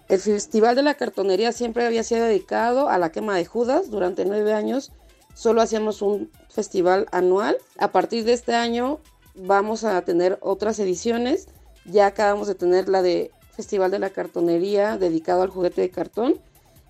El 0.09 0.19
Festival 0.19 0.75
de 0.75 0.83
la 0.83 0.93
Cartonería 0.93 1.51
siempre 1.51 1.85
había 1.85 2.03
sido 2.03 2.25
dedicado 2.25 2.89
a 2.89 2.97
la 2.97 3.11
quema 3.11 3.35
de 3.35 3.45
Judas 3.45 3.89
durante 3.89 4.25
nueve 4.25 4.53
años. 4.53 4.91
Solo 5.33 5.61
hacíamos 5.61 6.01
un 6.01 6.29
festival 6.49 7.07
anual. 7.11 7.57
A 7.79 7.91
partir 7.91 8.23
de 8.23 8.33
este 8.33 8.53
año 8.53 8.99
vamos 9.33 9.83
a 9.83 10.01
tener 10.03 10.37
otras 10.41 10.77
ediciones. 10.79 11.47
Ya 11.85 12.05
acabamos 12.05 12.47
de 12.47 12.55
tener 12.55 12.89
la 12.89 13.01
de 13.01 13.31
Festival 13.51 13.91
de 13.91 13.99
la 13.99 14.09
Cartonería 14.09 14.97
dedicado 14.97 15.41
al 15.41 15.49
juguete 15.49 15.81
de 15.81 15.89
cartón. 15.89 16.39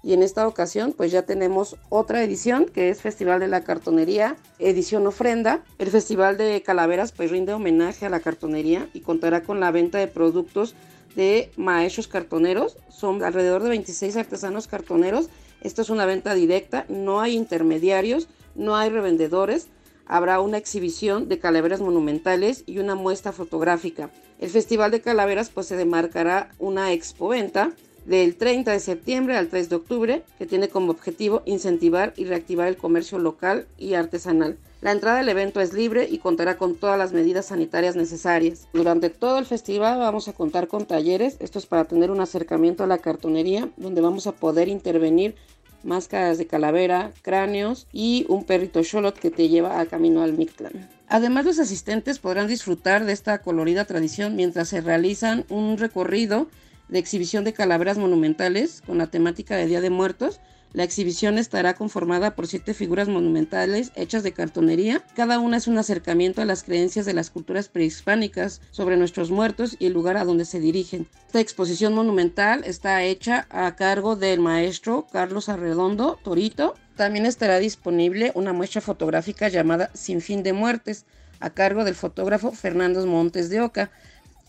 Y 0.04 0.12
en 0.12 0.22
esta 0.22 0.46
ocasión 0.48 0.94
pues 0.96 1.12
ya 1.14 1.22
tenemos 1.22 1.78
otra 1.88 2.24
edición 2.24 2.66
que 2.66 2.90
es 2.90 3.02
Festival 3.02 3.40
de 3.40 3.48
la 3.48 3.64
Cartonería, 3.64 4.36
edición 4.60 5.08
ofrenda. 5.08 5.64
El 5.80 5.90
Festival 5.90 6.38
de 6.38 6.62
Calaveras 6.62 7.14
pues 7.14 7.32
rinde 7.32 7.54
homenaje 7.54 8.06
a 8.06 8.10
la 8.10 8.20
cartonería 8.20 8.90
y 8.94 9.00
contará 9.00 9.44
con 9.44 9.62
la 9.62 9.72
venta 9.72 9.98
de 10.00 10.08
productos 10.08 10.76
de 11.16 11.52
maestros 11.56 12.10
cartoneros. 12.10 12.78
Son 12.90 13.24
alrededor 13.24 13.64
de 13.64 13.70
26 13.70 14.18
artesanos 14.18 14.68
cartoneros. 14.68 15.30
Esto 15.62 15.82
es 15.82 15.90
una 15.90 16.06
venta 16.06 16.34
directa, 16.34 16.86
no 16.90 17.22
hay 17.22 17.38
intermediarios, 17.38 18.28
no 18.56 18.76
hay 18.76 18.90
revendedores. 18.90 19.68
Habrá 20.06 20.42
una 20.42 20.58
exhibición 20.58 21.30
de 21.30 21.40
calaveras 21.40 21.80
monumentales 21.80 22.66
y 22.66 22.80
una 22.80 22.96
muestra 22.96 23.32
fotográfica. 23.32 24.10
El 24.40 24.50
Festival 24.50 24.92
de 24.92 25.00
Calaveras 25.00 25.50
pues 25.50 25.68
se 25.68 25.78
demarcará 25.78 26.50
una 26.60 26.92
expoventa 26.92 27.72
del 28.06 28.36
30 28.36 28.72
de 28.72 28.80
septiembre 28.80 29.38
al 29.38 29.48
3 29.48 29.70
de 29.70 29.76
octubre 29.76 30.24
que 30.38 30.46
tiene 30.46 30.70
como 30.70 30.92
objetivo 30.92 31.42
incentivar 31.46 32.14
y 32.18 32.26
reactivar 32.26 32.68
el 32.68 32.78
comercio 32.78 33.20
local 33.20 33.68
y 33.78 33.94
artesanal. 33.94 34.58
La 34.82 34.92
entrada 34.92 35.20
del 35.20 35.30
evento 35.30 35.62
es 35.62 35.72
libre 35.72 36.08
y 36.12 36.18
contará 36.18 36.58
con 36.58 36.76
todas 36.76 36.98
las 36.98 37.14
medidas 37.14 37.46
sanitarias 37.46 37.96
necesarias. 37.96 38.68
Durante 38.74 39.10
todo 39.10 39.40
el 39.40 39.46
festival 39.46 40.00
vamos 40.00 40.28
a 40.28 40.34
contar 40.34 40.68
con 40.68 40.86
talleres, 40.86 41.38
esto 41.40 41.58
es 41.58 41.66
para 41.66 41.86
tener 41.86 42.12
un 42.12 42.20
acercamiento 42.20 42.84
a 42.84 42.88
la 42.88 42.98
cartonería, 42.98 43.70
donde 43.78 44.02
vamos 44.02 44.28
a 44.28 44.34
poder 44.34 44.68
intervenir 44.68 45.36
máscaras 45.84 46.38
de 46.38 46.48
calavera, 46.48 47.12
cráneos 47.22 47.88
y 47.94 48.26
un 48.28 48.44
perrito 48.44 48.82
Sholot 48.84 49.18
que 49.18 49.32
te 49.32 49.50
lleva 49.50 49.80
a 49.80 49.86
camino 49.86 50.22
al 50.22 50.34
Mictlán. 50.34 50.90
Además, 51.08 51.46
los 51.46 51.60
asistentes 51.60 52.20
podrán 52.20 52.48
disfrutar 52.48 53.06
de 53.06 53.14
esta 53.14 53.38
colorida 53.40 53.86
tradición 53.86 54.36
mientras 54.36 54.70
se 54.70 54.82
realizan 54.82 55.46
un 55.50 55.78
recorrido 55.78 56.48
de 56.94 57.00
exhibición 57.00 57.44
de 57.44 57.54
calaveras 57.54 57.98
monumentales 57.98 58.84
con 58.86 59.00
la 59.00 59.08
temática 59.08 59.58
de 59.58 59.66
Día 59.66 59.82
de 59.82 59.90
Muertos. 59.90 60.40
La 60.74 60.84
exhibición 60.84 61.40
estará 61.40 61.74
conformada 61.74 62.36
por 62.36 62.46
siete 62.46 62.76
figuras 62.76 63.08
monumentales 63.08 63.92
hechas 63.96 64.22
de 64.22 64.32
cartonería. 64.32 65.04
Cada 65.16 65.40
una 65.40 65.58
es 65.58 65.68
un 65.68 65.80
acercamiento 65.80 66.42
a 66.44 66.46
las 66.46 66.64
creencias 66.64 67.08
de 67.08 67.14
las 67.14 67.32
culturas 67.32 67.68
prehispánicas 67.68 68.62
sobre 68.70 68.96
nuestros 68.96 69.32
muertos 69.32 69.76
y 69.80 69.88
el 69.88 69.94
lugar 69.94 70.18
a 70.18 70.24
donde 70.24 70.46
se 70.46 70.60
dirigen. 70.60 71.08
Esta 71.26 71.40
exposición 71.40 71.96
monumental 71.96 72.64
está 72.64 73.02
hecha 73.02 73.48
a 73.50 73.76
cargo 73.76 74.16
del 74.16 74.40
maestro 74.40 75.08
Carlos 75.12 75.50
Arredondo 75.50 76.20
Torito 76.24 76.76
también 76.96 77.26
estará 77.26 77.58
disponible 77.58 78.32
una 78.36 78.54
muestra 78.54 78.80
fotográfica 78.80 79.48
llamada 79.48 79.90
Sin 79.96 80.22
fin 80.22 80.44
de 80.44 80.54
muertes, 80.54 81.06
a 81.40 81.50
cargo 81.50 81.84
del 81.84 81.96
fotógrafo 81.96 82.52
Fernando 82.52 83.06
Montes 83.08 83.50
de 83.50 83.62
Oca. 83.62 83.92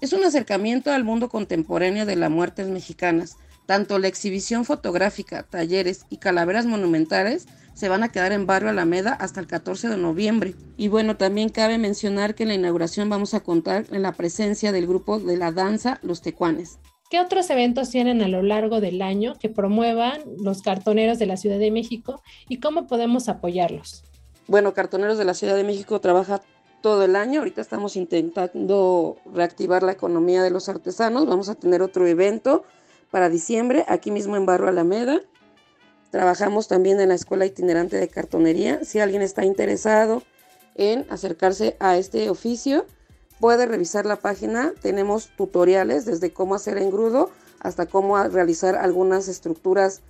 Es 0.04 0.12
un 0.12 0.22
acercamiento 0.22 0.92
al 0.92 1.02
mundo 1.02 1.30
contemporáneo 1.30 2.04
de 2.04 2.14
las 2.14 2.30
muertes 2.30 2.68
mexicanas. 2.68 3.38
Tanto 3.64 3.98
la 3.98 4.06
exhibición 4.06 4.66
fotográfica, 4.66 5.44
talleres 5.44 6.04
y 6.10 6.18
calaveras 6.18 6.66
monumentales 6.66 7.48
se 7.72 7.88
van 7.88 8.02
a 8.02 8.12
quedar 8.12 8.32
en 8.32 8.44
Barrio 8.44 8.68
Alameda 8.68 9.14
hasta 9.14 9.40
el 9.40 9.46
14 9.46 9.88
de 9.88 9.96
noviembre. 9.96 10.54
Y 10.76 10.88
bueno, 10.88 11.16
también 11.16 11.48
cabe 11.48 11.78
mencionar 11.78 12.34
que 12.34 12.42
en 12.42 12.50
la 12.50 12.54
inauguración 12.54 13.08
vamos 13.08 13.32
a 13.32 13.40
contar 13.40 13.86
en 13.92 14.02
la 14.02 14.12
presencia 14.12 14.72
del 14.72 14.86
grupo 14.86 15.18
de 15.18 15.38
la 15.38 15.52
danza 15.52 16.00
Los 16.02 16.20
Tecuanes. 16.20 16.78
¿Qué 17.08 17.18
otros 17.18 17.48
eventos 17.48 17.88
tienen 17.88 18.20
a 18.20 18.28
lo 18.28 18.42
largo 18.42 18.82
del 18.82 19.00
año 19.00 19.38
que 19.40 19.48
promuevan 19.48 20.20
los 20.36 20.60
cartoneros 20.60 21.18
de 21.18 21.24
la 21.24 21.38
Ciudad 21.38 21.58
de 21.58 21.70
México 21.70 22.22
y 22.46 22.60
cómo 22.60 22.86
podemos 22.86 23.30
apoyarlos? 23.30 24.04
Bueno, 24.46 24.74
Cartoneros 24.74 25.16
de 25.16 25.24
la 25.24 25.32
Ciudad 25.32 25.56
de 25.56 25.64
México 25.64 26.02
trabaja 26.02 26.42
todo 26.84 27.02
el 27.02 27.16
año. 27.16 27.40
Ahorita 27.40 27.62
estamos 27.62 27.96
intentando 27.96 29.16
reactivar 29.32 29.82
la 29.82 29.92
economía 29.92 30.42
de 30.42 30.50
los 30.50 30.68
artesanos. 30.68 31.24
Vamos 31.24 31.48
a 31.48 31.54
tener 31.54 31.80
otro 31.80 32.06
evento 32.06 32.62
para 33.10 33.30
diciembre, 33.30 33.86
aquí 33.88 34.10
mismo 34.10 34.36
en 34.36 34.44
Barrio 34.44 34.68
Alameda. 34.68 35.22
Trabajamos 36.10 36.68
también 36.68 37.00
en 37.00 37.08
la 37.08 37.14
Escuela 37.14 37.46
Itinerante 37.46 37.96
de 37.96 38.08
Cartonería. 38.08 38.84
Si 38.84 39.00
alguien 39.00 39.22
está 39.22 39.46
interesado 39.46 40.22
en 40.74 41.06
acercarse 41.08 41.74
a 41.80 41.96
este 41.96 42.28
oficio, 42.28 42.84
puede 43.40 43.64
revisar 43.64 44.04
la 44.04 44.16
página. 44.16 44.74
Tenemos 44.82 45.30
tutoriales 45.38 46.04
desde 46.04 46.34
cómo 46.34 46.54
hacer 46.54 46.76
engrudo 46.76 47.30
hasta 47.60 47.86
cómo 47.86 48.22
realizar 48.24 48.74
algunas 48.74 49.28
estructuras 49.28 50.02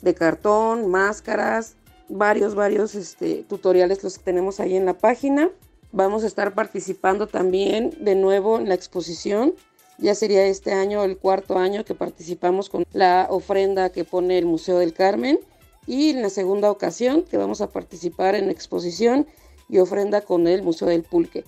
de 0.00 0.14
cartón, 0.14 0.90
máscaras, 0.90 1.74
varios, 2.08 2.54
varios 2.54 2.94
este, 2.94 3.44
tutoriales 3.46 4.02
los 4.02 4.18
tenemos 4.20 4.58
ahí 4.58 4.74
en 4.74 4.86
la 4.86 4.94
página. 4.94 5.50
Vamos 5.96 6.24
a 6.24 6.26
estar 6.26 6.54
participando 6.54 7.28
también 7.28 7.92
de 8.00 8.16
nuevo 8.16 8.58
en 8.58 8.68
la 8.68 8.74
exposición. 8.74 9.54
Ya 9.98 10.16
sería 10.16 10.44
este 10.44 10.72
año 10.72 11.04
el 11.04 11.16
cuarto 11.16 11.56
año 11.56 11.84
que 11.84 11.94
participamos 11.94 12.68
con 12.68 12.84
la 12.92 13.28
ofrenda 13.30 13.90
que 13.90 14.02
pone 14.02 14.36
el 14.36 14.44
Museo 14.44 14.80
del 14.80 14.92
Carmen. 14.92 15.38
Y 15.86 16.10
en 16.10 16.20
la 16.20 16.30
segunda 16.30 16.68
ocasión 16.68 17.22
que 17.22 17.36
vamos 17.36 17.60
a 17.60 17.68
participar 17.68 18.34
en 18.34 18.50
exposición 18.50 19.28
y 19.68 19.78
ofrenda 19.78 20.22
con 20.22 20.48
el 20.48 20.64
Museo 20.64 20.88
del 20.88 21.04
Pulque. 21.04 21.44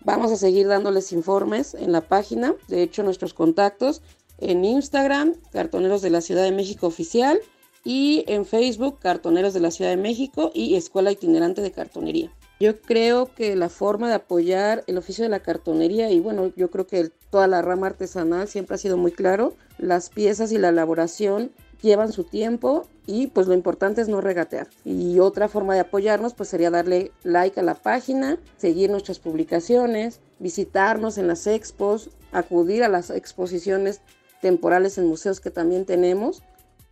Vamos 0.00 0.32
a 0.32 0.36
seguir 0.36 0.66
dándoles 0.66 1.12
informes 1.12 1.74
en 1.74 1.92
la 1.92 2.00
página, 2.00 2.56
de 2.66 2.82
hecho 2.82 3.04
nuestros 3.04 3.32
contactos 3.32 4.02
en 4.38 4.64
Instagram, 4.64 5.34
Cartoneros 5.52 6.02
de 6.02 6.10
la 6.10 6.20
Ciudad 6.20 6.42
de 6.42 6.50
México 6.50 6.88
Oficial, 6.88 7.38
y 7.84 8.24
en 8.26 8.44
Facebook, 8.44 8.98
Cartoneros 8.98 9.54
de 9.54 9.60
la 9.60 9.70
Ciudad 9.70 9.92
de 9.92 9.98
México 9.98 10.50
y 10.52 10.74
Escuela 10.74 11.12
Itinerante 11.12 11.62
de 11.62 11.70
Cartonería. 11.70 12.32
Yo 12.60 12.80
creo 12.80 13.32
que 13.34 13.54
la 13.54 13.68
forma 13.68 14.08
de 14.08 14.14
apoyar 14.14 14.82
el 14.88 14.98
oficio 14.98 15.22
de 15.22 15.30
la 15.30 15.40
cartonería 15.40 16.10
y 16.10 16.18
bueno, 16.18 16.52
yo 16.56 16.70
creo 16.70 16.88
que 16.88 17.10
toda 17.30 17.46
la 17.46 17.62
rama 17.62 17.86
artesanal 17.86 18.48
siempre 18.48 18.74
ha 18.74 18.78
sido 18.78 18.96
muy 18.96 19.12
claro, 19.12 19.54
las 19.78 20.10
piezas 20.10 20.50
y 20.50 20.58
la 20.58 20.70
elaboración 20.70 21.52
llevan 21.82 22.12
su 22.12 22.24
tiempo 22.24 22.88
y 23.06 23.28
pues 23.28 23.46
lo 23.46 23.54
importante 23.54 24.00
es 24.00 24.08
no 24.08 24.20
regatear. 24.20 24.68
Y 24.84 25.20
otra 25.20 25.48
forma 25.48 25.74
de 25.74 25.80
apoyarnos 25.80 26.34
pues 26.34 26.48
sería 26.48 26.70
darle 26.70 27.12
like 27.22 27.60
a 27.60 27.62
la 27.62 27.74
página, 27.74 28.38
seguir 28.56 28.90
nuestras 28.90 29.20
publicaciones, 29.20 30.20
visitarnos 30.40 31.16
en 31.16 31.28
las 31.28 31.46
expos, 31.46 32.10
acudir 32.32 32.82
a 32.82 32.88
las 32.88 33.10
exposiciones 33.10 34.00
temporales 34.42 34.98
en 34.98 35.06
museos 35.06 35.40
que 35.40 35.50
también 35.50 35.84
tenemos. 35.84 36.42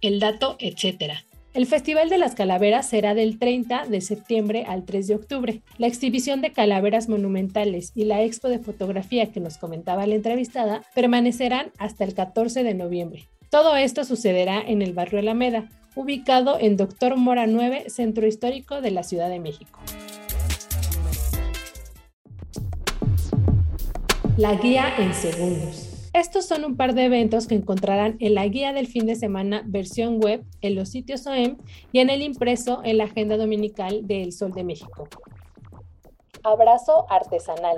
El 0.00 0.20
dato, 0.20 0.56
etcétera. 0.60 1.24
El 1.56 1.64
Festival 1.64 2.10
de 2.10 2.18
las 2.18 2.34
Calaveras 2.34 2.86
será 2.86 3.14
del 3.14 3.38
30 3.38 3.86
de 3.86 4.02
septiembre 4.02 4.66
al 4.68 4.84
3 4.84 5.06
de 5.06 5.14
octubre. 5.14 5.62
La 5.78 5.86
exhibición 5.86 6.42
de 6.42 6.52
calaveras 6.52 7.08
monumentales 7.08 7.92
y 7.94 8.04
la 8.04 8.22
expo 8.22 8.50
de 8.50 8.58
fotografía 8.58 9.32
que 9.32 9.40
nos 9.40 9.56
comentaba 9.56 10.06
la 10.06 10.16
entrevistada 10.16 10.82
permanecerán 10.94 11.72
hasta 11.78 12.04
el 12.04 12.12
14 12.12 12.62
de 12.62 12.74
noviembre. 12.74 13.26
Todo 13.48 13.74
esto 13.74 14.04
sucederá 14.04 14.60
en 14.60 14.82
el 14.82 14.92
barrio 14.92 15.18
Alameda, 15.18 15.70
ubicado 15.94 16.58
en 16.60 16.76
Doctor 16.76 17.16
Mora 17.16 17.46
9, 17.46 17.88
Centro 17.88 18.26
Histórico 18.26 18.82
de 18.82 18.90
la 18.90 19.02
Ciudad 19.02 19.30
de 19.30 19.40
México. 19.40 19.80
La 24.36 24.56
guía 24.56 24.92
en 24.98 25.14
segundos. 25.14 25.95
Estos 26.16 26.46
son 26.46 26.64
un 26.64 26.78
par 26.78 26.94
de 26.94 27.04
eventos 27.04 27.46
que 27.46 27.54
encontrarán 27.54 28.16
en 28.20 28.34
la 28.34 28.46
guía 28.46 28.72
del 28.72 28.86
fin 28.86 29.04
de 29.04 29.16
semana 29.16 29.62
versión 29.66 30.18
web 30.18 30.42
en 30.62 30.74
los 30.74 30.88
sitios 30.88 31.26
OEM 31.26 31.58
y 31.92 31.98
en 31.98 32.08
el 32.08 32.22
impreso 32.22 32.80
en 32.84 32.96
la 32.96 33.04
agenda 33.04 33.36
dominical 33.36 34.06
de 34.06 34.22
El 34.22 34.32
Sol 34.32 34.52
de 34.52 34.64
México. 34.64 35.10
Abrazo 36.42 37.04
artesanal. 37.10 37.76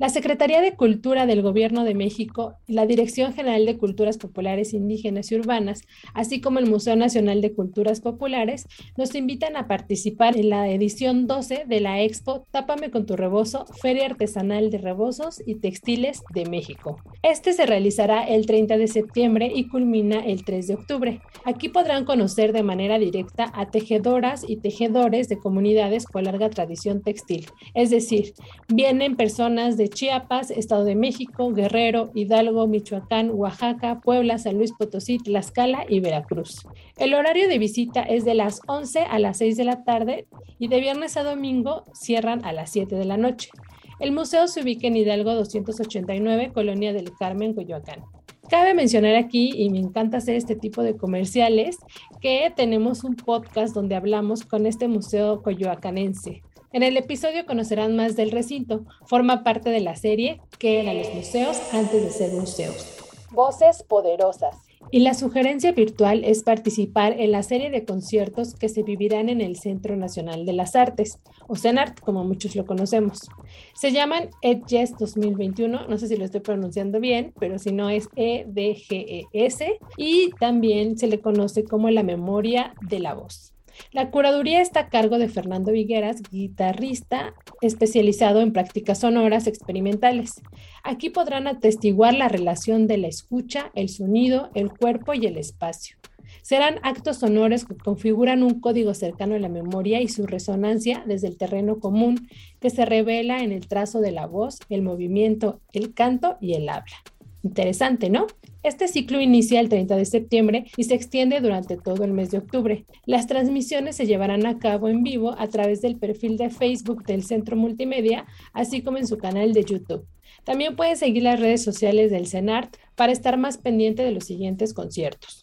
La 0.00 0.08
Secretaría 0.08 0.62
de 0.62 0.76
Cultura 0.76 1.26
del 1.26 1.42
Gobierno 1.42 1.84
de 1.84 1.94
México, 1.94 2.54
la 2.66 2.86
Dirección 2.86 3.34
General 3.34 3.66
de 3.66 3.76
Culturas 3.76 4.16
Populares 4.16 4.72
Indígenas 4.72 5.30
y 5.30 5.34
Urbanas, 5.34 5.82
así 6.14 6.40
como 6.40 6.58
el 6.58 6.70
Museo 6.70 6.96
Nacional 6.96 7.42
de 7.42 7.52
Culturas 7.52 8.00
Populares, 8.00 8.66
nos 8.96 9.14
invitan 9.14 9.58
a 9.58 9.68
participar 9.68 10.38
en 10.38 10.48
la 10.48 10.70
edición 10.70 11.26
12 11.26 11.64
de 11.66 11.80
la 11.80 12.00
Expo 12.00 12.46
Tápame 12.50 12.90
con 12.90 13.04
tu 13.04 13.14
rebozo, 13.14 13.66
Feria 13.82 14.06
Artesanal 14.06 14.70
de 14.70 14.78
Rebozos 14.78 15.42
y 15.44 15.56
Textiles 15.56 16.22
de 16.32 16.46
México. 16.46 16.96
Este 17.22 17.52
se 17.52 17.66
realizará 17.66 18.24
el 18.24 18.46
30 18.46 18.78
de 18.78 18.88
septiembre 18.88 19.52
y 19.54 19.68
culmina 19.68 20.24
el 20.24 20.46
3 20.46 20.66
de 20.66 20.74
octubre. 20.76 21.20
Aquí 21.44 21.68
podrán 21.68 22.06
conocer 22.06 22.54
de 22.54 22.62
manera 22.62 22.98
directa 22.98 23.52
a 23.54 23.70
tejedoras 23.70 24.48
y 24.48 24.56
tejedores 24.56 25.28
de 25.28 25.36
comunidades 25.36 26.06
con 26.06 26.24
larga 26.24 26.48
tradición 26.48 27.02
textil, 27.02 27.48
es 27.74 27.90
decir, 27.90 28.32
vienen 28.66 29.14
personas 29.14 29.76
de 29.76 29.89
Chiapas, 29.90 30.50
Estado 30.50 30.84
de 30.84 30.94
México, 30.94 31.52
Guerrero, 31.52 32.10
Hidalgo, 32.14 32.66
Michoacán, 32.66 33.30
Oaxaca, 33.30 34.00
Puebla, 34.00 34.38
San 34.38 34.56
Luis 34.56 34.72
Potosí, 34.72 35.18
Tlaxcala 35.18 35.84
y 35.88 36.00
Veracruz. 36.00 36.66
El 36.96 37.14
horario 37.14 37.48
de 37.48 37.58
visita 37.58 38.02
es 38.02 38.24
de 38.24 38.34
las 38.34 38.60
11 38.66 39.00
a 39.00 39.18
las 39.18 39.38
6 39.38 39.56
de 39.56 39.64
la 39.64 39.84
tarde 39.84 40.26
y 40.58 40.68
de 40.68 40.80
viernes 40.80 41.16
a 41.16 41.22
domingo 41.22 41.84
cierran 41.92 42.44
a 42.44 42.52
las 42.52 42.70
7 42.70 42.94
de 42.94 43.04
la 43.04 43.16
noche. 43.16 43.50
El 43.98 44.12
museo 44.12 44.48
se 44.48 44.62
ubica 44.62 44.86
en 44.86 44.96
Hidalgo 44.96 45.34
289, 45.34 46.52
Colonia 46.54 46.94
del 46.94 47.12
Carmen, 47.18 47.52
Coyoacán. 47.52 48.02
Cabe 48.48 48.74
mencionar 48.74 49.14
aquí, 49.14 49.52
y 49.54 49.70
me 49.70 49.78
encanta 49.78 50.16
hacer 50.16 50.34
este 50.34 50.56
tipo 50.56 50.82
de 50.82 50.96
comerciales, 50.96 51.78
que 52.20 52.52
tenemos 52.56 53.04
un 53.04 53.14
podcast 53.14 53.74
donde 53.74 53.94
hablamos 53.94 54.44
con 54.44 54.66
este 54.66 54.88
museo 54.88 55.42
coyoacanense. 55.42 56.42
En 56.72 56.84
el 56.84 56.96
episodio 56.96 57.46
conocerán 57.46 57.96
más 57.96 58.14
del 58.14 58.30
recinto. 58.30 58.84
Forma 59.04 59.42
parte 59.42 59.70
de 59.70 59.80
la 59.80 59.96
serie 59.96 60.40
que 60.60 60.78
eran 60.78 60.98
los 60.98 61.12
museos 61.12 61.60
antes 61.72 62.04
de 62.04 62.10
ser 62.10 62.32
museos. 62.32 62.96
Voces 63.32 63.82
poderosas. 63.82 64.54
Y 64.92 65.00
la 65.00 65.14
sugerencia 65.14 65.72
virtual 65.72 66.22
es 66.24 66.44
participar 66.44 67.18
en 67.18 67.32
la 67.32 67.42
serie 67.42 67.70
de 67.70 67.84
conciertos 67.84 68.54
que 68.54 68.68
se 68.68 68.84
vivirán 68.84 69.28
en 69.28 69.40
el 69.40 69.56
Centro 69.56 69.96
Nacional 69.96 70.46
de 70.46 70.52
las 70.52 70.76
Artes, 70.76 71.18
o 71.48 71.56
CENART, 71.56 71.98
como 72.00 72.24
muchos 72.24 72.54
lo 72.54 72.66
conocemos. 72.66 73.28
Se 73.74 73.90
llaman 73.90 74.30
EDGES 74.40 74.96
2021, 74.96 75.88
no 75.88 75.98
sé 75.98 76.06
si 76.06 76.16
lo 76.16 76.24
estoy 76.24 76.40
pronunciando 76.40 77.00
bien, 77.00 77.34
pero 77.38 77.58
si 77.58 77.72
no 77.72 77.90
es 77.90 78.08
EDGES, 78.14 79.58
y 79.96 80.30
también 80.38 80.96
se 80.98 81.08
le 81.08 81.20
conoce 81.20 81.64
como 81.64 81.90
la 81.90 82.04
memoria 82.04 82.74
de 82.80 83.00
la 83.00 83.14
voz. 83.14 83.54
La 83.92 84.10
curaduría 84.10 84.60
está 84.60 84.80
a 84.80 84.88
cargo 84.88 85.18
de 85.18 85.28
Fernando 85.28 85.72
Vigueras, 85.72 86.22
guitarrista 86.30 87.34
especializado 87.60 88.40
en 88.40 88.52
prácticas 88.52 89.00
sonoras 89.00 89.46
experimentales. 89.46 90.40
Aquí 90.84 91.10
podrán 91.10 91.46
atestiguar 91.46 92.14
la 92.14 92.28
relación 92.28 92.86
de 92.86 92.98
la 92.98 93.08
escucha, 93.08 93.70
el 93.74 93.88
sonido, 93.88 94.50
el 94.54 94.70
cuerpo 94.70 95.14
y 95.14 95.26
el 95.26 95.36
espacio. 95.36 95.96
Serán 96.42 96.78
actos 96.82 97.18
sonores 97.18 97.64
que 97.64 97.76
configuran 97.76 98.42
un 98.42 98.60
código 98.60 98.94
cercano 98.94 99.34
a 99.34 99.38
la 99.38 99.48
memoria 99.48 100.00
y 100.00 100.08
su 100.08 100.26
resonancia 100.26 101.02
desde 101.06 101.26
el 101.26 101.36
terreno 101.36 101.80
común 101.80 102.28
que 102.60 102.70
se 102.70 102.84
revela 102.84 103.42
en 103.42 103.52
el 103.52 103.66
trazo 103.66 104.00
de 104.00 104.12
la 104.12 104.26
voz, 104.26 104.58
el 104.68 104.82
movimiento, 104.82 105.60
el 105.72 105.92
canto 105.94 106.38
y 106.40 106.54
el 106.54 106.68
habla. 106.68 106.96
Interesante, 107.42 108.10
¿no? 108.10 108.26
Este 108.62 108.88
ciclo 108.88 109.20
inicia 109.20 109.60
el 109.60 109.70
30 109.70 109.96
de 109.96 110.04
septiembre 110.04 110.66
y 110.76 110.84
se 110.84 110.94
extiende 110.94 111.40
durante 111.40 111.78
todo 111.78 112.04
el 112.04 112.12
mes 112.12 112.30
de 112.30 112.38
octubre. 112.38 112.84
Las 113.06 113.26
transmisiones 113.26 113.96
se 113.96 114.06
llevarán 114.06 114.44
a 114.44 114.58
cabo 114.58 114.88
en 114.88 115.02
vivo 115.02 115.34
a 115.38 115.48
través 115.48 115.80
del 115.80 115.96
perfil 115.96 116.36
de 116.36 116.50
Facebook 116.50 117.04
del 117.04 117.24
Centro 117.24 117.56
Multimedia, 117.56 118.26
así 118.52 118.82
como 118.82 118.98
en 118.98 119.06
su 119.06 119.16
canal 119.16 119.54
de 119.54 119.64
YouTube. 119.64 120.06
También 120.44 120.76
pueden 120.76 120.96
seguir 120.96 121.22
las 121.22 121.40
redes 121.40 121.62
sociales 121.62 122.10
del 122.10 122.26
CENART 122.26 122.76
para 122.96 123.12
estar 123.12 123.38
más 123.38 123.56
pendiente 123.56 124.02
de 124.02 124.12
los 124.12 124.24
siguientes 124.24 124.74
conciertos. 124.74 125.40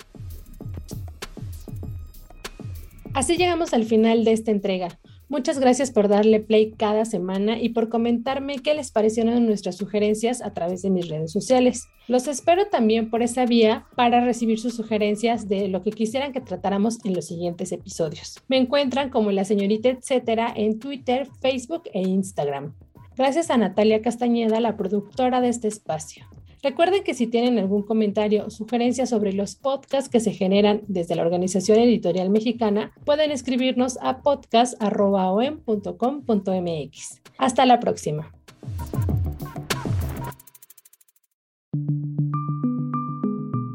Así 3.13 3.35
llegamos 3.35 3.73
al 3.73 3.85
final 3.85 4.23
de 4.23 4.33
esta 4.33 4.51
entrega. 4.51 4.99
Muchas 5.29 5.59
gracias 5.59 5.91
por 5.91 6.07
darle 6.07 6.39
play 6.39 6.71
cada 6.71 7.03
semana 7.03 7.59
y 7.59 7.69
por 7.69 7.89
comentarme 7.89 8.59
qué 8.59 8.73
les 8.73 8.91
parecieron 8.91 9.45
nuestras 9.45 9.75
sugerencias 9.75 10.41
a 10.41 10.53
través 10.53 10.83
de 10.83 10.89
mis 10.89 11.09
redes 11.09 11.33
sociales. 11.33 11.89
Los 12.07 12.29
espero 12.29 12.67
también 12.67 13.09
por 13.09 13.21
esa 13.21 13.45
vía 13.45 13.85
para 13.95 14.23
recibir 14.23 14.57
sus 14.57 14.75
sugerencias 14.75 15.49
de 15.49 15.67
lo 15.67 15.83
que 15.83 15.91
quisieran 15.91 16.31
que 16.31 16.39
tratáramos 16.39 17.03
en 17.03 17.13
los 17.13 17.25
siguientes 17.25 17.73
episodios. 17.73 18.41
Me 18.47 18.57
encuentran 18.57 19.09
como 19.09 19.31
la 19.31 19.43
señorita 19.43 19.89
etcétera 19.89 20.53
en 20.55 20.79
Twitter, 20.79 21.27
Facebook 21.41 21.83
e 21.93 22.01
Instagram. 22.01 22.73
Gracias 23.17 23.49
a 23.49 23.57
Natalia 23.57 24.01
Castañeda, 24.01 24.61
la 24.61 24.77
productora 24.77 25.41
de 25.41 25.49
este 25.49 25.67
espacio. 25.67 26.25
Recuerden 26.63 27.03
que 27.03 27.13
si 27.13 27.27
tienen 27.27 27.59
algún 27.59 27.83
comentario 27.83 28.45
o 28.45 28.49
sugerencia 28.49 29.05
sobre 29.05 29.33
los 29.33 29.55
podcasts 29.55 30.09
que 30.09 30.19
se 30.19 30.33
generan 30.33 30.81
desde 30.87 31.15
la 31.15 31.21
Organización 31.23 31.79
Editorial 31.79 32.29
Mexicana, 32.29 32.91
pueden 33.05 33.31
escribirnos 33.31 33.97
a 34.01 34.21
podcast.om.com.mx. 34.21 37.21
Hasta 37.37 37.65
la 37.65 37.79
próxima. 37.79 38.33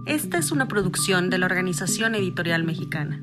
Esta 0.07 0.39
es 0.39 0.53
una 0.53 0.69
producción 0.69 1.31
de 1.31 1.39
la 1.39 1.47
Organización 1.47 2.15
Editorial 2.15 2.63
Mexicana. 2.65 3.23